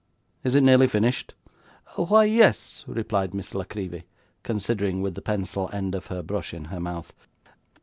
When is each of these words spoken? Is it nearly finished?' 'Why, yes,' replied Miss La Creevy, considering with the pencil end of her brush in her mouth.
Is 0.43 0.55
it 0.55 0.63
nearly 0.63 0.87
finished?' 0.87 1.35
'Why, 1.95 2.23
yes,' 2.25 2.83
replied 2.87 3.35
Miss 3.35 3.53
La 3.53 3.65
Creevy, 3.65 4.05
considering 4.41 5.03
with 5.03 5.13
the 5.13 5.21
pencil 5.21 5.69
end 5.71 5.93
of 5.93 6.07
her 6.07 6.23
brush 6.23 6.55
in 6.55 6.65
her 6.73 6.79
mouth. 6.79 7.13